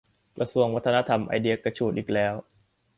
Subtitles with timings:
[0.37, 2.33] กระทรวงวัฒนธรรมไอเดียกระฉูดอีกแล้ว